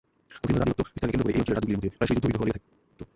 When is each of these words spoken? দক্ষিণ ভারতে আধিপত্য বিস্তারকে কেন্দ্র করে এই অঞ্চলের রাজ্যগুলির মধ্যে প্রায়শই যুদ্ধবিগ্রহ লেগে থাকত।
দক্ষিণ 0.35 0.55
ভারতে 0.59 0.65
আধিপত্য 0.83 0.89
বিস্তারকে 0.93 1.11
কেন্দ্র 1.13 1.21
করে 1.27 1.31
এই 1.33 1.39
অঞ্চলের 1.39 1.57
রাজ্যগুলির 1.59 1.77
মধ্যে 1.79 1.95
প্রায়শই 1.97 2.15
যুদ্ধবিগ্রহ 2.15 2.45
লেগে 2.47 2.59
থাকত। 2.63 2.99